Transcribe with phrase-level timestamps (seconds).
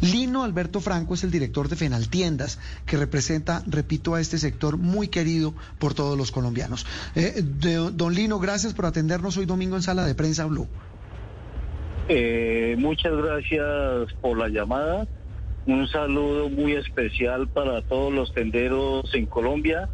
[0.00, 5.08] Lino Alberto Franco es el director de Fenaltiendas, que representa, repito, a este sector muy
[5.08, 6.86] querido por todos los colombianos.
[7.14, 7.42] Eh,
[7.92, 10.68] don Lino, gracias por atendernos hoy domingo en Sala de Prensa Blue.
[12.08, 15.06] Eh, muchas gracias por la llamada.
[15.66, 19.88] Un saludo muy especial para todos los tenderos en Colombia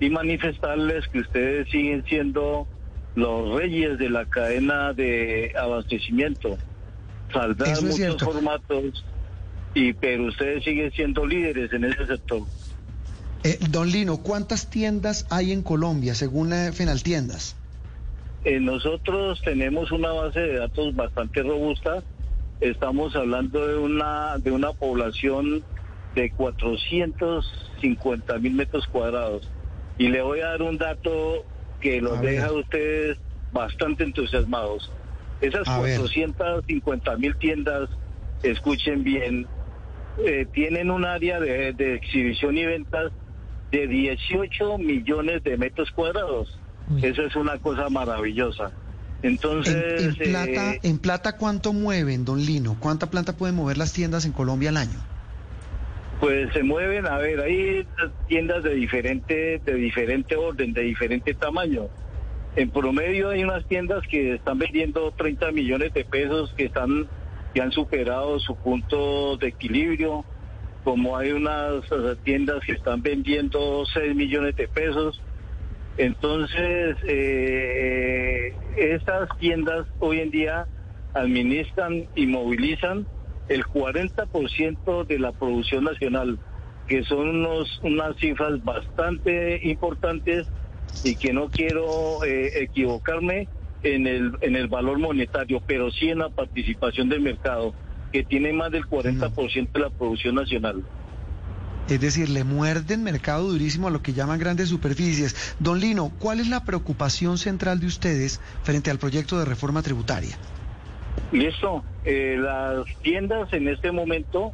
[0.00, 2.66] y manifestarles que ustedes siguen siendo
[3.14, 6.58] los reyes de la cadena de abastecimiento.
[7.32, 8.24] Saldrán es muchos cierto.
[8.24, 9.04] formatos,
[9.74, 12.42] y pero ustedes siguen siendo líderes en ese sector.
[13.44, 17.56] Eh, don Lino, ¿cuántas tiendas hay en Colombia según eh, Fenaltiendas?
[18.44, 22.02] Eh, nosotros tenemos una base de datos bastante robusta.
[22.60, 25.62] Estamos hablando de una de una población
[26.14, 29.50] de 450 mil metros cuadrados.
[29.98, 31.44] Y le voy a dar un dato
[31.80, 32.36] que los A ver.
[32.36, 33.18] deja a ustedes
[33.52, 34.90] bastante entusiasmados.
[35.40, 35.98] Esas A ver.
[36.00, 37.88] 450 mil tiendas,
[38.42, 39.46] escuchen bien,
[40.24, 43.12] eh, tienen un área de, de exhibición y ventas
[43.70, 46.58] de 18 millones de metros cuadrados.
[47.02, 48.70] Eso es una cosa maravillosa.
[49.22, 52.76] En, Entonces, en plata, eh, ¿En plata cuánto mueven, don Lino?
[52.78, 55.00] ¿Cuánta plata pueden mover las tiendas en Colombia al año?
[56.20, 57.86] pues se mueven, a ver, hay
[58.28, 61.88] tiendas de diferente, de diferente orden, de diferente tamaño.
[62.56, 67.06] En promedio hay unas tiendas que están vendiendo 30 millones de pesos que están
[67.52, 70.24] que han superado su punto de equilibrio,
[70.84, 71.84] como hay unas
[72.22, 75.22] tiendas que están vendiendo 6 millones de pesos.
[75.96, 80.66] Entonces, eh, estas tiendas hoy en día
[81.14, 83.06] administran y movilizan
[83.48, 86.38] el 40% de la producción nacional,
[86.88, 90.46] que son unos, unas cifras bastante importantes
[91.04, 93.48] y que no quiero eh, equivocarme
[93.82, 97.74] en el, en el valor monetario, pero sí en la participación del mercado,
[98.12, 100.82] que tiene más del 40% de la producción nacional.
[101.88, 105.54] Es decir, le muerden mercado durísimo a lo que llaman grandes superficies.
[105.60, 110.36] Don Lino, ¿cuál es la preocupación central de ustedes frente al proyecto de reforma tributaria?
[111.30, 111.84] Listo.
[112.04, 114.52] Eh, las tiendas en este momento,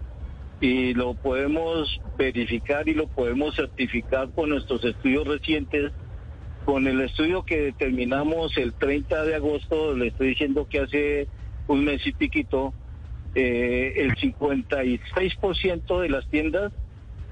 [0.60, 5.92] y lo podemos verificar y lo podemos certificar con nuestros estudios recientes,
[6.64, 11.28] con el estudio que determinamos el 30 de agosto, le estoy diciendo que hace
[11.66, 12.72] un mes y piquito,
[13.34, 16.72] eh, el 56% de las tiendas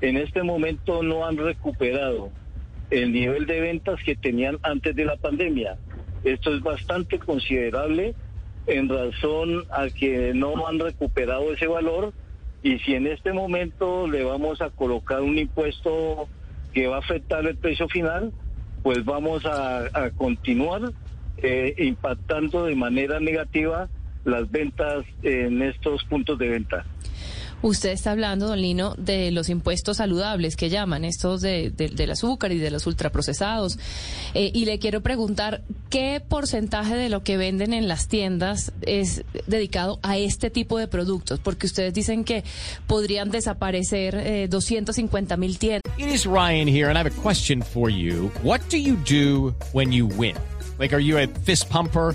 [0.00, 2.30] en este momento no han recuperado
[2.90, 5.76] el nivel de ventas que tenían antes de la pandemia.
[6.24, 8.14] Esto es bastante considerable
[8.66, 12.12] en razón a que no han recuperado ese valor
[12.62, 16.28] y si en este momento le vamos a colocar un impuesto
[16.72, 18.32] que va a afectar el precio final,
[18.82, 20.92] pues vamos a, a continuar
[21.38, 23.88] eh, impactando de manera negativa
[24.24, 26.84] las ventas en estos puntos de venta.
[27.62, 32.10] Usted está hablando, don Lino, de los impuestos saludables que llaman, estos de, de- del
[32.12, 33.78] azúcar y de los ultraprocesados.
[34.32, 39.24] Eh, y le quiero preguntar, ¿qué porcentaje de lo que venden en las tiendas es
[39.46, 41.38] dedicado a este tipo de productos?
[41.40, 42.44] Porque ustedes dicen que
[42.86, 45.82] podrían desaparecer eh, 250 mil tiendas.
[45.98, 48.30] It is Ryan here, and I have a question for you.
[48.42, 50.34] What do you do when you win?
[50.78, 52.14] Like, are you a fist pumper?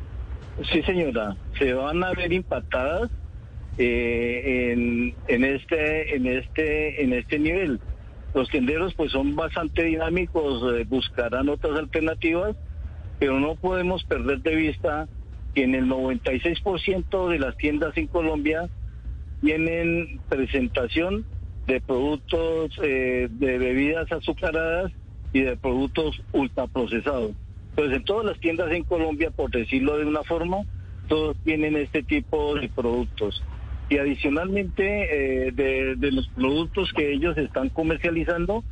[0.71, 3.09] Sí, señora, se van a ver impactadas
[3.77, 7.79] eh, en, en este en este en este nivel.
[8.33, 12.55] Los tenderos pues son bastante dinámicos, eh, buscarán otras alternativas,
[13.19, 15.07] pero no podemos perder de vista
[15.53, 18.69] que en el 96% de las tiendas en Colombia
[19.41, 21.25] tienen presentación
[21.67, 24.91] de productos eh, de bebidas azucaradas
[25.33, 27.31] y de productos ultraprocesados.
[27.75, 30.57] Pues en todas las tiendas en Colombia, por decirlo de una forma,
[31.07, 33.43] todos tienen este tipo de productos.
[33.89, 38.63] Y adicionalmente eh, de, de los productos que ellos están comercializando,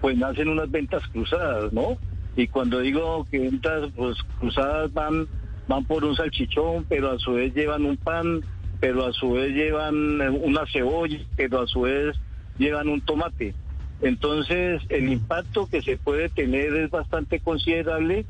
[0.00, 1.98] pues nacen unas ventas cruzadas, ¿no?
[2.36, 5.26] Y cuando digo que ventas pues, cruzadas van,
[5.68, 8.42] van por un salchichón, pero a su vez llevan un pan,
[8.78, 12.14] pero a su vez llevan una cebolla, pero a su vez
[12.58, 13.54] llevan un tomate.
[14.02, 18.26] Entonces, el impacto que se puede tener es bastante considerable,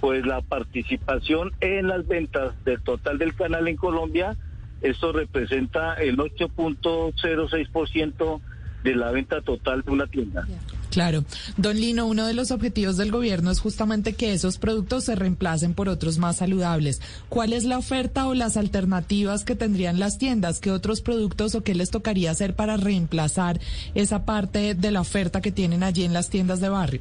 [0.00, 4.34] pues la participación en las ventas del total del canal en Colombia,
[4.82, 8.40] esto representa el 8.06%
[8.84, 10.46] de la venta total de una tienda.
[10.90, 11.24] Claro.
[11.56, 15.74] Don Lino, uno de los objetivos del gobierno es justamente que esos productos se reemplacen
[15.74, 17.00] por otros más saludables.
[17.28, 20.60] ¿Cuál es la oferta o las alternativas que tendrían las tiendas?
[20.60, 23.60] ¿Qué otros productos o qué les tocaría hacer para reemplazar
[23.94, 27.00] esa parte de la oferta que tienen allí en las tiendas de barrio?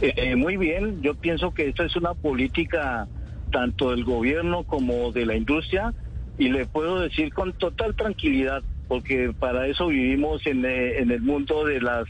[0.00, 3.06] Eh, muy bien, yo pienso que esta es una política
[3.50, 5.94] tanto del gobierno como de la industria
[6.36, 11.20] y le puedo decir con total tranquilidad, porque para eso vivimos en, eh, en el
[11.20, 12.06] mundo de las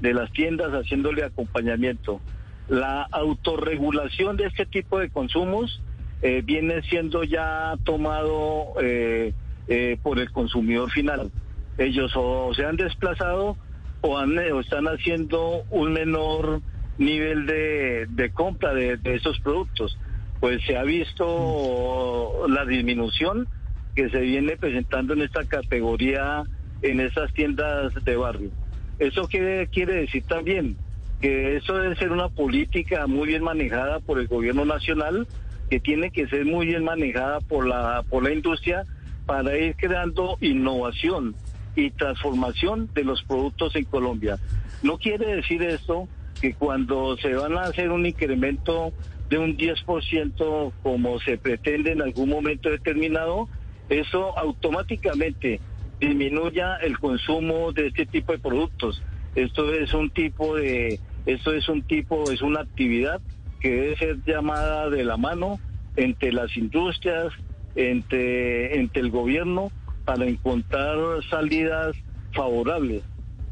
[0.00, 2.20] de las tiendas haciéndole acompañamiento.
[2.68, 5.80] La autorregulación de este tipo de consumos
[6.22, 9.32] eh, viene siendo ya tomado eh,
[9.68, 11.30] eh, por el consumidor final.
[11.78, 13.56] Ellos o se han desplazado
[14.00, 16.60] o, han, o están haciendo un menor
[16.98, 19.98] nivel de, compra de, de esos productos.
[20.40, 23.48] Pues se ha visto la disminución
[23.94, 26.44] que se viene presentando en esta categoría
[26.82, 28.50] en esas tiendas de barrio.
[28.98, 30.76] Eso quiere, quiere decir también
[31.20, 35.26] que eso debe ser una política muy bien manejada por el gobierno nacional,
[35.68, 38.84] que tiene que ser muy bien manejada por la, por la industria
[39.26, 41.34] para ir creando innovación
[41.76, 44.38] y transformación de los productos en Colombia.
[44.82, 46.08] No quiere decir esto
[46.40, 48.92] que cuando se van a hacer un incremento
[49.28, 53.48] de un 10% como se pretende en algún momento determinado,
[53.88, 55.60] eso automáticamente
[56.00, 59.02] disminuya el consumo de este tipo de productos.
[59.34, 63.20] Esto es un tipo de, esto es un tipo, es una actividad
[63.60, 65.58] que debe ser llamada de la mano
[65.96, 67.32] entre las industrias,
[67.74, 69.70] entre, entre el gobierno,
[70.04, 70.96] para encontrar
[71.28, 71.96] salidas
[72.32, 73.02] favorables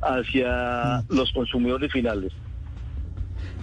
[0.01, 2.33] hacia los consumidores finales.